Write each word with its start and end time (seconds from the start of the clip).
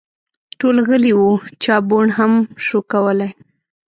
ټول 0.59 0.75
غلي 0.87 1.13
وه، 1.19 1.35
چا 1.63 1.75
بوڼ 1.89 2.07
هم 2.17 2.33
شو 2.65 2.79
کولی! 2.91 3.29